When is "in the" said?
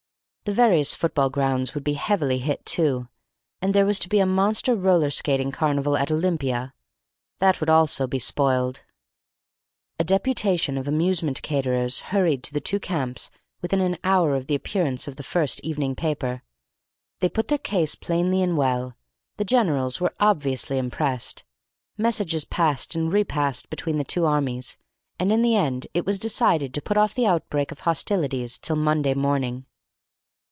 25.31-25.55